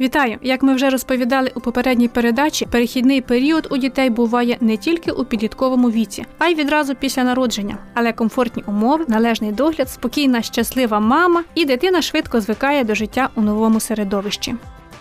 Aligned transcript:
Вітаю! 0.00 0.38
Як 0.42 0.62
ми 0.62 0.74
вже 0.74 0.90
розповідали 0.90 1.52
у 1.54 1.60
попередній 1.60 2.08
передачі, 2.08 2.66
перехідний 2.66 3.20
період 3.20 3.68
у 3.70 3.76
дітей 3.76 4.10
буває 4.10 4.56
не 4.60 4.76
тільки 4.76 5.10
у 5.10 5.24
підлітковому 5.24 5.90
віці, 5.90 6.24
а 6.38 6.46
й 6.48 6.54
відразу 6.54 6.94
після 6.94 7.24
народження. 7.24 7.78
Але 7.94 8.12
комфортні 8.12 8.62
умови, 8.66 9.04
належний 9.08 9.52
догляд, 9.52 9.90
спокійна, 9.90 10.42
щаслива 10.42 11.00
мама 11.00 11.44
і 11.54 11.64
дитина 11.64 12.02
швидко 12.02 12.40
звикає 12.40 12.84
до 12.84 12.94
життя 12.94 13.28
у 13.34 13.40
новому 13.40 13.80
середовищі. 13.80 14.54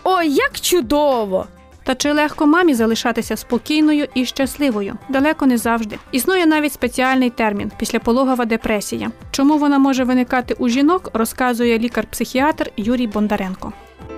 Ой, 0.04 0.30
як 0.30 0.60
чудово! 0.60 1.48
Та 1.84 1.96
чи 1.96 2.12
легко 2.12 2.46
мамі 2.46 2.74
залишатися 2.74 3.38
спокійною 3.38 4.08
і 4.14 4.26
щасливою? 4.26 4.94
Далеко 5.10 5.46
не 5.46 5.58
завжди. 5.58 5.98
Існує 6.12 6.46
навіть 6.46 6.74
спеціальний 6.74 7.30
термін 7.30 7.72
післяпологова 7.80 8.46
депресія. 8.46 9.12
Чому 9.32 9.58
вона 9.58 9.80
може 9.80 10.04
виникати 10.04 10.54
у 10.54 10.70
жінок, 10.70 11.10
розказує 11.14 11.80
лікар-психіатр 11.80 12.72
Юрій 12.78 13.08
Бондаренко. 13.08 13.74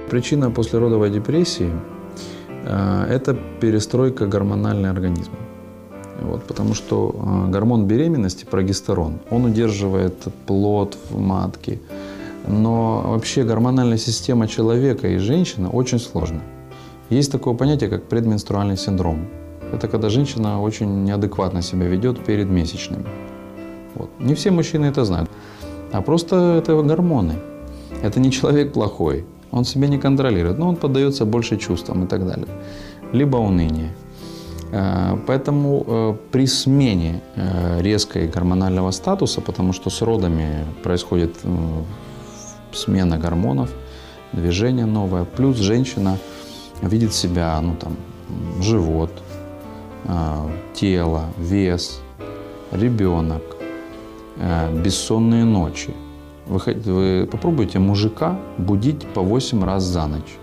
Причина 0.09 0.49
послеродовой 0.49 1.11
депрессии 1.11 1.71
э,– 2.65 3.05
это 3.09 3.37
перестройка 3.61 4.25
гормонального 4.25 4.89
организма. 4.89 5.35
Вот, 6.21 6.43
потому 6.43 6.73
что 6.73 7.13
э, 7.13 7.51
гормон 7.51 7.85
беременности, 7.85 8.45
прогестерон, 8.45 9.19
он 9.29 9.45
удерживает 9.45 10.16
плод 10.47 10.97
в 11.11 11.19
матке. 11.19 11.79
Но 12.47 13.03
вообще 13.05 13.43
гормональная 13.43 13.97
система 13.97 14.47
человека 14.47 15.07
и 15.07 15.17
женщины 15.17 15.69
очень 15.69 15.99
сложна. 15.99 16.41
Есть 17.11 17.31
такое 17.31 17.53
понятие, 17.53 17.89
как 17.89 18.03
предменструальный 18.03 18.77
синдром. 18.77 19.27
Это 19.71 19.88
когда 19.88 20.09
женщина 20.09 20.59
очень 20.59 21.03
неадекватно 21.03 21.61
себя 21.61 21.85
ведет 21.85 22.25
перед 22.25 22.49
месячными. 22.49 23.05
Вот. 23.94 24.09
Не 24.19 24.33
все 24.33 24.49
мужчины 24.49 24.88
это 24.88 25.05
знают. 25.05 25.29
А 25.91 26.01
просто 26.01 26.35
это 26.57 26.81
гормоны. 26.81 27.35
Это 28.01 28.19
не 28.19 28.31
человек 28.31 28.73
плохой. 28.73 29.25
Он 29.52 29.66
себя 29.66 29.88
не 29.88 29.97
контролирует, 29.97 30.59
но 30.59 30.69
он 30.69 30.75
поддается 30.75 31.25
больше 31.25 31.58
чувствам 31.58 32.03
и 32.03 32.08
так 32.08 32.25
далее. 32.25 32.47
Либо 33.14 33.38
уныние. 33.38 33.91
Э, 34.72 35.17
Поэтому 35.28 35.83
э, 35.88 36.16
при 36.31 36.47
смене 36.47 37.22
э, 37.36 37.81
резкой 37.81 38.28
гормонального 38.28 38.91
статуса, 38.91 39.41
потому 39.41 39.73
что 39.73 39.89
с 39.89 40.02
родами 40.02 40.66
происходит 40.83 41.36
смена 42.72 43.17
гормонов, 43.17 43.69
движение 44.33 44.86
новое, 44.86 45.25
плюс 45.25 45.58
женщина 45.58 46.17
видит 46.81 47.13
себя, 47.13 47.59
ну 47.61 47.75
там, 47.75 47.95
живот, 48.61 49.11
тело, 50.73 51.25
вес, 51.38 52.02
ребенок, 52.72 53.41
бессонные 54.84 55.45
ночи. 55.45 55.94
Вы, 56.45 56.59
вы 56.85 57.27
попробуйте 57.31 57.79
мужика 57.79 58.39
будить 58.57 59.05
по 59.07 59.21
8 59.21 59.63
раз 59.63 59.83
за 59.83 60.07
ночь. 60.07 60.37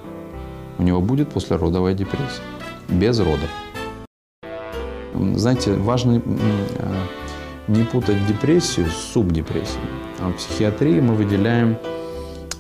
У 0.79 0.83
него 0.83 1.01
будет 1.01 1.31
послеродовая 1.31 1.95
депрессия. 1.95 2.43
Без 2.89 3.19
родов. 3.19 3.51
Знаете, 5.35 5.73
важно 5.73 6.23
э, 6.25 6.93
не 7.69 7.83
путать 7.85 8.27
депрессию 8.27 8.87
с 8.87 9.13
субдепрессией. 9.13 9.81
А 10.21 10.31
в 10.31 10.37
психиатрии 10.37 11.01
мы 11.01 11.15
выделяем 11.15 11.79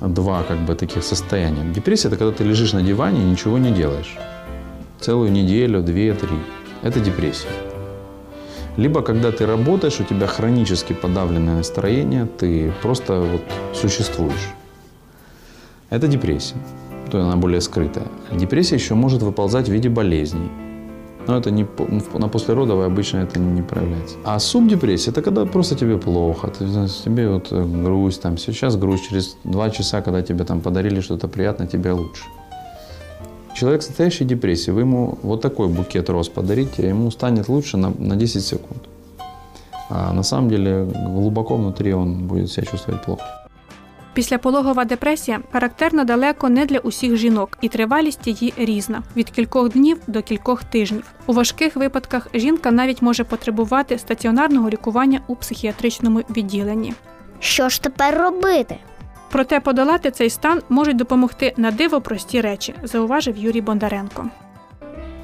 два 0.01 0.43
как 0.43 0.59
бы 0.59 0.75
таких 0.75 1.05
состояния. 1.05 1.65
Депрессия– 1.73 2.09
это 2.09 2.17
когда 2.17 2.33
ты 2.33 2.45
лежишь 2.45 2.73
на 2.73 2.83
диване 2.83 3.23
и 3.23 3.25
ничего 3.25 3.59
не 3.59 3.71
делаешь. 3.71 4.17
Целую 5.01 5.31
неделю, 5.31 5.83
две, 5.83 6.15
три. 6.15 6.37
Это 6.83 7.01
депрессия. 7.01 7.49
Либо 8.77 9.03
когда 9.03 9.33
ты 9.33 9.47
работаешь, 9.47 10.01
у 10.01 10.05
тебя 10.05 10.27
хронически 10.27 10.93
подавленное 10.93 11.57
настроение, 11.57 12.27
ты 12.27 12.73
просто 12.83 13.21
вот 13.21 13.43
существуешь. 13.75 14.55
Это 15.89 16.09
депрессия. 16.09 16.57
То 17.11 17.19
есть 17.19 17.29
она 17.29 17.37
более 17.37 17.61
скрытая. 17.61 18.07
Депрессия 18.33 18.75
еще 18.75 18.95
может 18.95 19.23
выползать 19.23 19.69
в 19.69 19.73
виде 19.73 19.89
болезней. 19.89 20.51
Но 21.27 21.37
это 21.39 21.51
не, 21.51 21.67
ну, 21.79 22.19
на 22.19 22.29
послеродовой 22.29 22.87
обычно 22.87 23.19
это 23.19 23.41
не 23.41 23.63
проявляется. 23.63 24.17
А 24.25 24.39
субдепрессия– 24.39 25.13
это 25.13 25.23
когда 25.23 25.45
просто 25.45 25.75
тебе 25.75 25.99
плохо, 25.99 26.49
ты, 26.49 26.67
тебе 27.05 27.29
вот 27.29 27.49
э, 27.51 27.65
грусть, 27.65 28.23
там, 28.23 28.39
сейчас 28.39 28.77
грусть, 28.77 29.09
через 29.09 29.37
два 29.43 29.71
часа, 29.71 30.03
когда 30.03 30.23
тебе 30.23 30.45
там 30.45 30.61
подарили 30.61 31.01
что-то 31.01 31.27
приятное, 31.27 31.67
тебе 31.67 31.93
лучше. 31.93 32.23
Человек, 33.57 33.83
состоящий 33.83 34.25
в 34.25 34.27
депрессии, 34.27 34.71
вы 34.71 34.83
ему 34.83 35.19
вот 35.23 35.41
такой 35.41 35.69
букет 35.69 36.11
роз 36.11 36.29
подарите, 36.29 36.89
ему 36.89 37.11
станет 37.11 37.49
лучше 37.49 37.79
на, 37.79 37.91
на 37.99 38.17
10 38.17 38.45
секунд. 38.45 38.83
А 39.89 40.13
на 40.13 40.23
самом 40.23 40.51
деле 40.51 40.85
глубоко 40.85 41.57
внутри 41.57 41.95
он 41.95 42.27
будет 42.27 42.51
себя 42.51 42.67
чувствовать 42.67 43.05
плохо. 43.05 43.23
Післяпологова 44.15 44.85
депресія 44.85 45.41
характерна 45.53 46.05
далеко 46.05 46.49
не 46.49 46.67
для 46.67 46.79
усіх 46.79 47.17
жінок, 47.17 47.59
і 47.61 47.69
тривалість 47.69 48.27
її 48.27 48.55
різна 48.57 49.03
від 49.17 49.31
кількох 49.31 49.69
днів 49.69 49.99
до 50.07 50.23
кількох 50.23 50.65
тижнів. 50.65 51.05
У 51.27 51.33
важких 51.33 51.77
випадках 51.77 52.29
жінка 52.35 52.71
навіть 52.71 53.03
може 53.03 53.25
потребувати 53.25 53.99
стаціонарного 53.99 54.71
лікування 54.71 55.21
у 55.27 55.37
психіатричному 55.37 56.19
відділенні. 56.19 56.95
Що 57.41 57.69
ж 57.69 57.83
тепер 57.83 58.19
робити? 58.19 58.77
Проте 59.36 59.60
подолати 59.60 60.12
цей 60.12 60.30
стан 60.30 60.62
можуть 60.70 60.98
допомогти 60.98 61.54
на 61.58 61.72
диво 61.72 62.02
прості 62.02 62.42
речі, 62.42 62.76
зауважив 62.84 63.38
Юрій 63.38 63.62
Бондаренко. 63.62 64.30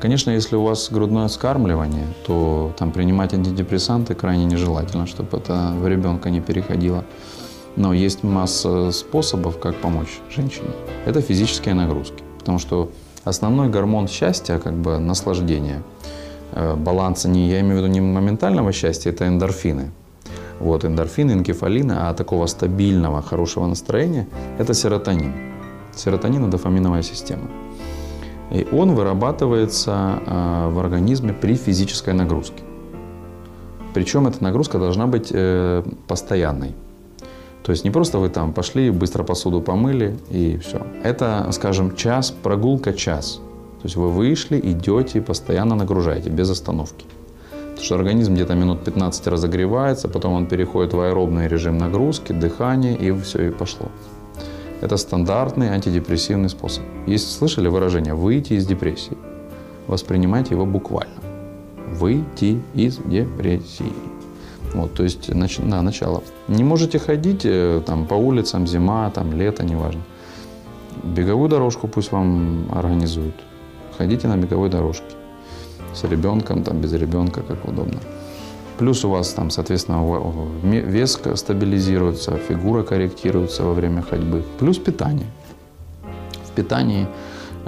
Конечно, 0.01 0.31
если 0.31 0.55
у 0.55 0.61
вас 0.61 0.91
грудное 0.91 1.27
скармливание, 1.27 2.05
то 2.25 2.71
там 2.77 2.91
принимать 2.91 3.33
антидепрессанты 3.33 4.13
крайне 4.13 4.45
нежелательно, 4.45 5.07
чтобы 5.07 5.39
это 5.39 5.73
в 5.81 5.87
ребенка 5.87 6.29
не 6.29 6.39
переходило. 6.39 7.03
Но 7.75 7.93
есть 7.93 8.23
масса 8.23 8.91
способов, 8.91 9.59
как 9.59 9.75
помочь 9.75 10.19
женщине. 10.29 10.69
Это 11.07 11.21
физические 11.21 11.73
нагрузки. 11.73 12.23
Потому 12.37 12.59
что 12.59 12.89
основной 13.23 13.69
гормон 13.69 14.07
счастья, 14.07 14.59
как 14.59 14.73
бы 14.73 14.99
наслаждения, 14.99 15.81
э, 16.51 16.75
баланса, 16.75 17.27
не, 17.27 17.49
я 17.49 17.59
имею 17.61 17.75
в 17.75 17.77
виду 17.77 17.87
не 17.87 18.01
моментального 18.01 18.71
счастья, 18.71 19.11
это 19.11 19.27
эндорфины. 19.27 19.91
вот, 20.60 20.84
эндорфины, 20.84 21.32
энкефалины, 21.32 21.92
а 21.92 22.14
такого 22.14 22.46
стабильного, 22.46 23.22
хорошего 23.22 23.66
настроения– 23.66 24.28
это 24.58 24.74
серотонин. 24.74 25.32
Серотонин– 25.94 26.42
это 26.42 26.52
дофаминовая 26.52 27.02
система. 27.02 27.48
И 28.50 28.66
он 28.72 28.94
вырабатывается 28.94 30.20
э, 30.26 30.68
в 30.68 30.78
организме 30.78 31.32
при 31.32 31.54
физической 31.54 32.14
нагрузке. 32.14 32.62
Причем 33.94 34.26
эта 34.26 34.42
нагрузка 34.42 34.78
должна 34.78 35.06
быть 35.06 35.30
э, 35.32 35.82
постоянной. 36.06 36.74
То 37.62 37.72
есть 37.72 37.84
не 37.84 37.90
просто 37.90 38.18
вы 38.18 38.28
там 38.28 38.52
пошли, 38.52 38.90
быстро 38.90 39.22
посуду 39.22 39.60
помыли 39.60 40.16
и 40.30 40.58
все. 40.58 40.86
Это, 41.04 41.48
скажем, 41.52 41.94
час, 41.96 42.30
прогулка 42.30 42.92
час. 42.92 43.40
То 43.82 43.86
есть 43.86 43.96
вы 43.96 44.10
вышли, 44.10 44.60
идете 44.62 45.20
постоянно 45.20 45.74
нагружаете, 45.74 46.30
без 46.30 46.50
остановки. 46.50 47.06
Потому 47.72 47.84
что 47.84 47.94
организм 47.96 48.34
где-то 48.34 48.54
минут 48.54 48.84
15 48.84 49.26
разогревается, 49.26 50.08
потом 50.08 50.34
он 50.34 50.46
переходит 50.46 50.92
в 50.92 51.00
аэробный 51.00 51.48
режим 51.48 51.78
нагрузки, 51.78 52.32
дыхания, 52.32 52.94
и 52.94 53.10
все, 53.20 53.48
и 53.48 53.50
пошло. 53.50 53.88
Это 54.80 54.96
стандартный 54.96 55.68
антидепрессивный 55.68 56.48
способ. 56.48 56.84
Есть, 57.06 57.36
слышали 57.36 57.68
выражение 57.68 58.14
«выйти 58.14 58.54
из 58.54 58.66
депрессии»? 58.66 59.16
Воспринимайте 59.86 60.54
его 60.54 60.66
буквально. 60.66 61.14
Выйти 61.92 62.60
из 62.74 62.98
депрессии. 62.98 63.92
Вот, 64.74 64.94
то 64.94 65.02
есть 65.02 65.28
нач- 65.30 65.68
да, 65.68 65.82
начало. 65.82 66.22
Не 66.48 66.64
можете 66.64 66.98
ходить 66.98 67.42
э, 67.44 67.82
там, 67.86 68.06
по 68.06 68.14
улицам, 68.14 68.66
зима, 68.66 69.10
там, 69.10 69.32
лето, 69.32 69.64
неважно. 69.64 70.02
Беговую 71.02 71.48
дорожку 71.48 71.88
пусть 71.88 72.12
вам 72.12 72.66
организуют. 72.72 73.34
Ходите 73.98 74.28
на 74.28 74.36
беговой 74.36 74.68
дорожке. 74.68 75.04
С 75.95 76.03
ребенком, 76.03 76.63
там, 76.63 76.77
без 76.81 76.93
ребенка, 76.93 77.41
как 77.47 77.65
удобно. 77.65 77.99
Плюс 78.77 79.05
у 79.05 79.09
вас 79.09 79.33
там, 79.33 79.49
соответственно, 79.49 80.03
в- 80.03 80.19
в- 80.31 80.65
ме- 80.65 80.81
вес 80.81 81.15
к- 81.17 81.35
стабилизируется, 81.37 82.37
фигура 82.47 82.83
корректируется 82.83 83.63
во 83.63 83.73
время 83.73 84.01
ходьбы. 84.11 84.43
Плюс 84.59 84.77
питание. 84.77 85.25
В 86.47 86.49
питании 86.55 87.07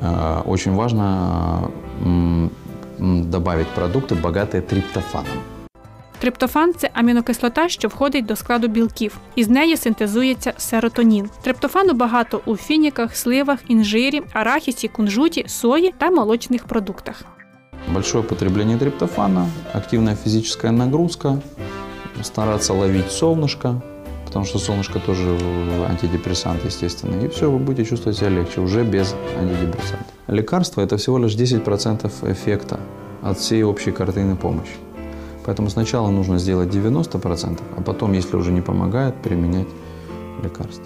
э, 0.01 0.41
очень 0.49 0.75
важно 0.75 1.03
э, 2.01 2.05
м, 2.05 2.49
м, 2.99 3.29
добавить 3.29 3.67
продукты, 3.75 4.15
богатые 4.21 4.61
триптофаном. 4.61 5.37
Триптофан 6.19 6.73
це 6.77 6.89
амінокислота, 6.93 7.69
що 7.69 7.87
входить 7.87 8.25
до 8.25 8.35
складу 8.35 8.67
білків. 8.67 9.17
Із 9.35 9.49
неї 9.49 9.77
синтезується 9.77 10.53
серотонін. 10.57 11.29
Триптофану 11.41 11.93
багато 11.93 12.41
у 12.45 12.55
фініках, 12.55 13.15
сливах, 13.15 13.59
інжирі, 13.67 14.21
арахісі, 14.33 14.87
кунжуті, 14.87 15.45
сої 15.47 15.93
та 15.97 16.09
молочних 16.09 16.63
продуктах. 16.63 17.23
Большое 17.94 18.24
потребление 18.24 18.76
триптофана, 18.76 19.48
активная 19.72 20.16
физическая 20.16 20.72
нагрузка, 20.72 21.40
стараться 22.24 22.74
ловить 22.74 23.08
солнышко, 23.12 23.80
потому 24.26 24.44
что 24.44 24.58
солнышко 24.58 24.98
тоже 24.98 25.38
антидепрессант, 25.88 26.64
естественно. 26.64 27.24
И 27.24 27.28
все, 27.28 27.48
вы 27.48 27.60
будете 27.60 27.88
чувствовать 27.88 28.18
себя 28.18 28.30
легче, 28.30 28.60
уже 28.60 28.82
без 28.82 29.14
антидепрессанта. 29.38 30.06
Лекарство– 30.26 30.80
это 30.82 30.96
всего 30.96 31.18
лишь 31.18 31.36
10% 31.36 32.32
эффекта 32.32 32.80
от 33.22 33.38
всей 33.38 33.62
общей 33.62 33.92
картины 33.92 34.34
помощи. 34.34 34.74
Поэтому 35.44 35.70
сначала 35.70 36.10
нужно 36.10 36.38
сделать 36.38 36.70
90%, 36.70 37.60
а 37.76 37.80
потом, 37.80 38.12
если 38.12 38.34
уже 38.34 38.50
не 38.50 38.60
помогает, 38.60 39.14
применять 39.22 39.68
лекарства. 40.42 40.82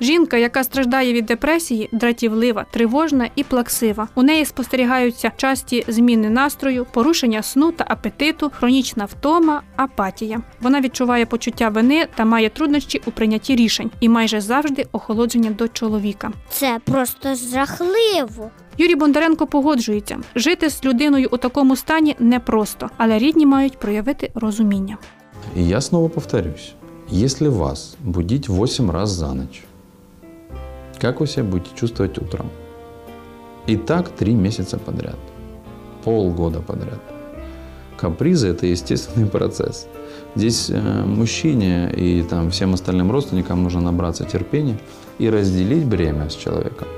Жінка, 0.00 0.36
яка 0.36 0.64
страждає 0.64 1.12
від 1.12 1.26
депресії, 1.26 1.88
дратівлива, 1.92 2.66
тривожна 2.70 3.30
і 3.36 3.44
плаксива. 3.44 4.08
У 4.14 4.22
неї 4.22 4.44
спостерігаються 4.44 5.32
часті 5.36 5.84
зміни 5.88 6.30
настрою, 6.30 6.86
порушення 6.92 7.42
сну 7.42 7.72
та 7.72 7.84
апетиту, 7.88 8.50
хронічна 8.58 9.04
втома, 9.04 9.62
апатія. 9.76 10.40
Вона 10.60 10.80
відчуває 10.80 11.26
почуття 11.26 11.68
вини 11.68 12.06
та 12.14 12.24
має 12.24 12.48
труднощі 12.48 13.02
у 13.06 13.10
прийнятті 13.10 13.56
рішень 13.56 13.90
і 14.00 14.08
майже 14.08 14.40
завжди 14.40 14.86
охолодження 14.92 15.50
до 15.50 15.68
чоловіка. 15.68 16.32
Це 16.48 16.80
просто 16.84 17.34
жахливо. 17.34 18.50
Юрій 18.78 18.94
Бондаренко 18.94 19.46
погоджується, 19.46 20.18
жити 20.34 20.70
з 20.70 20.84
людиною 20.84 21.28
у 21.32 21.36
такому 21.36 21.76
стані 21.76 22.16
непросто, 22.18 22.90
але 22.96 23.18
рідні 23.18 23.46
мають 23.46 23.78
проявити 23.78 24.30
розуміння. 24.34 24.96
Я 25.56 25.80
снова 25.80 26.08
повторюсь. 26.08 26.74
Если 27.12 27.48
вас 27.48 27.96
будить 28.04 28.48
8 28.48 28.90
раз 28.90 29.10
за 29.10 29.34
ночь, 29.34 29.62
как 30.98 31.20
вы 31.20 31.26
себя 31.26 31.44
будете 31.44 31.70
чувствовать 31.76 32.18
утром? 32.18 32.50
И 33.66 33.76
так 33.76 34.08
3 34.10 34.34
месяца 34.34 34.78
подряд. 34.78 35.18
Полгода 36.04 36.60
подряд. 36.60 37.00
Капризы– 37.96 38.48
это 38.50 38.66
естественный 38.66 39.26
процесс. 39.30 39.88
Здесь 40.34 40.70
э, 40.70 41.04
мужчине 41.04 41.90
и 41.92 42.22
там, 42.22 42.50
всем 42.50 42.74
остальным 42.74 43.10
родственникам 43.10 43.62
нужно 43.62 43.80
набраться 43.80 44.24
терпения 44.24 44.78
и 45.18 45.30
разделить 45.30 45.86
бремя 45.86 46.28
с 46.28 46.34
человеком, 46.34 46.88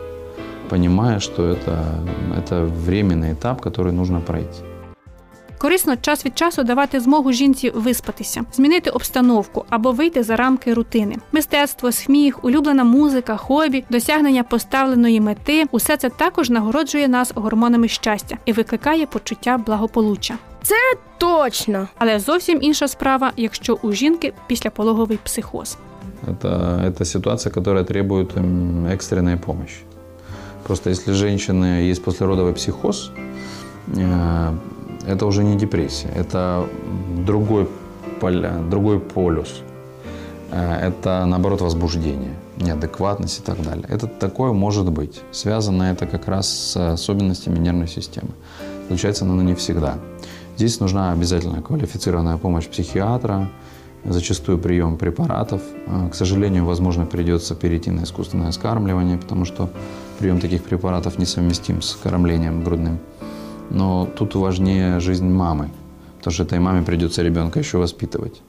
понимая, 0.69 1.21
что 1.21 1.47
это, 1.47 2.01
это 2.37 2.65
временный 2.65 3.33
этап, 3.33 3.61
который 3.61 3.93
нужно 3.93 4.21
пройти. 4.21 4.68
Корисно 5.58 5.96
час 5.96 6.26
від 6.26 6.38
часу 6.38 6.64
давати 6.64 7.00
змогу 7.00 7.32
жінці 7.32 7.70
виспатися, 7.70 8.44
змінити 8.54 8.90
обстановку 8.90 9.66
або 9.70 9.92
вийти 9.92 10.24
за 10.24 10.36
рамки 10.36 10.74
рутини. 10.74 11.16
Мистецтво, 11.32 11.92
сміх, 11.92 12.44
улюблена 12.44 12.84
музика, 12.84 13.38
хобі, 13.38 13.84
досягнення 13.90 14.44
поставленої 14.44 15.22
мети 15.22 15.66
усе 15.72 15.98
це 15.98 16.10
також 16.10 16.50
нагороджує 16.50 17.08
нас 17.08 17.32
гормонами 17.36 17.88
щастя 17.88 18.38
і 18.46 18.54
викликає 18.54 19.06
почуття 19.06 19.58
благополуччя. 19.66 20.38
Точно. 21.18 21.88
Але 21.98 22.20
зовсім 22.20 22.60
інша 22.62 22.88
справа, 22.88 23.32
якщо 23.38 23.78
у 23.82 23.92
жінки 23.92 24.34
післяпологовий 24.48 25.20
психоз. 25.24 25.78
Это, 26.28 26.84
это 26.86 27.06
ситуация, 27.06 27.54
которая 27.54 27.84
требует 27.84 28.38
м, 28.38 28.86
экстренной 28.86 29.38
помощи. 29.38 29.84
Просто 30.64 30.90
если 30.90 31.14
женщины 31.14 31.90
есть 31.92 32.04
послеродовый 32.04 32.54
психоз, 32.54 33.12
э, 33.88 34.52
это 35.09 35.27
уже 35.27 35.43
не 35.43 35.57
депрессия, 35.57 36.09
это 36.15 36.67
другой, 37.27 37.67
поля, 38.21 38.53
другой 38.71 39.01
полюс. 39.01 39.63
Э, 40.51 40.89
Это, 40.89 41.25
наоборот, 41.27 41.61
возбуждение, 41.61 42.35
неадекватность 42.57 43.41
и 43.41 43.43
так 43.43 43.63
далее. 43.63 43.85
Это 43.89 44.07
такое 44.07 44.53
может 44.53 44.91
быть. 44.91 45.21
Связано 45.33 45.85
это 45.85 46.07
как 46.07 46.29
раз 46.29 46.49
с 46.49 46.77
особенностями 46.93 47.59
нервной 47.59 47.89
системы. 47.89 48.31
Случается 48.89 49.25
оно 49.25 49.43
не 49.43 49.55
всегда. 49.55 49.95
Здесь 50.57 50.81
нужна 50.81 51.13
обязательно 51.13 51.63
квалифицированная 51.63 52.37
помощь 52.37 52.67
психиатра, 52.67 53.49
зачастую 54.05 54.59
прием 54.59 54.97
препаратов. 54.97 55.63
Э, 55.87 56.09
К 56.11 56.15
сожалению, 56.15 56.65
возможно, 56.65 57.07
придется 57.07 57.55
перейти 57.55 57.91
на 57.91 58.03
искусственное 58.03 58.53
скармливание, 58.53 59.17
потому 59.17 59.45
что 59.45 59.71
прием 60.19 60.41
таких 60.41 60.63
препаратов 60.65 61.19
несовместим 61.19 61.81
с 61.81 61.95
кормлением 61.95 62.63
грудным. 62.65 62.99
Но 63.70 64.06
тут 64.06 64.36
важнее 64.36 65.00
жизнь 65.00 65.30
мамы, 65.30 65.70
потому 66.18 66.34
что 66.34 66.44
этой 66.44 66.60
маме 66.60 66.84
придется 66.84 67.24
ребенка 67.24 67.60
еще 67.60 67.78
воспитывать. 67.78 68.42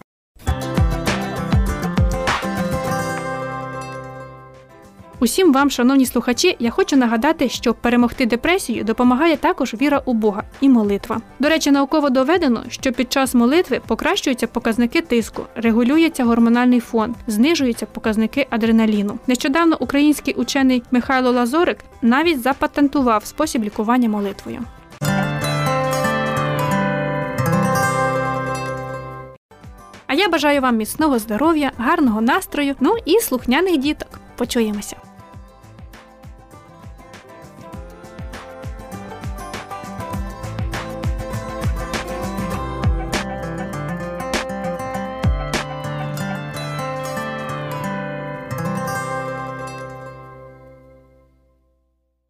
Усім 5.24 5.52
вам, 5.52 5.70
шановні 5.70 6.06
слухачі, 6.06 6.56
я 6.58 6.70
хочу 6.70 6.96
нагадати, 6.96 7.48
що 7.48 7.74
перемогти 7.74 8.26
депресію 8.26 8.84
допомагає 8.84 9.36
також 9.36 9.74
віра 9.74 10.02
у 10.04 10.14
Бога 10.14 10.42
і 10.60 10.68
молитва. 10.68 11.20
До 11.38 11.48
речі, 11.48 11.70
науково 11.70 12.10
доведено, 12.10 12.62
що 12.68 12.92
під 12.92 13.12
час 13.12 13.34
молитви 13.34 13.80
покращуються 13.86 14.46
показники 14.46 15.00
тиску, 15.00 15.42
регулюється 15.54 16.24
гормональний 16.24 16.80
фон, 16.80 17.14
знижуються 17.26 17.86
показники 17.86 18.46
адреналіну. 18.50 19.18
Нещодавно 19.26 19.76
український 19.80 20.34
учений 20.34 20.82
Михайло 20.90 21.30
Лазорик 21.30 21.78
навіть 22.02 22.42
запатентував 22.42 23.24
спосіб 23.26 23.64
лікування 23.64 24.08
молитвою. 24.08 24.60
я 30.18 30.28
бажаю 30.28 30.60
вам 30.60 30.76
міцного 30.76 31.18
здоров'я, 31.18 31.72
гарного 31.78 32.20
настрою, 32.20 32.74
ну 32.80 32.96
і 33.04 33.18
слухняних 33.20 33.76
діток. 33.76 34.20
Почуємося. 34.36 34.96